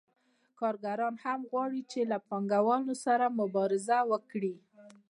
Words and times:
کارګران 0.59 1.15
هم 1.23 1.39
غواړي 1.51 1.81
چې 1.91 1.99
له 2.11 2.17
پانګوالو 2.29 2.93
سره 3.05 3.25
مبارزه 3.39 3.97
وکړي 4.11 4.55